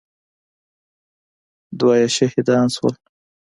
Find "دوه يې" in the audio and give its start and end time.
1.79-2.07